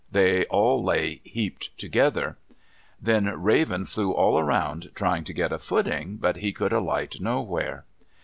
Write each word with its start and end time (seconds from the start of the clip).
They 0.11 0.45
all 0.45 0.83
lay 0.83 1.21
heaped 1.23 1.77
together. 1.77 2.35
Then 2.99 3.25
Raven 3.39 3.85
flew 3.85 4.11
all 4.13 4.41
about 4.41 4.87
trying 4.95 5.23
to 5.25 5.31
get 5.33 5.53
a 5.53 5.59
footing, 5.59 6.17
but 6.17 6.37
he 6.37 6.53
could 6.53 6.73
alight 6.73 7.17
nowhere. 7.21 7.85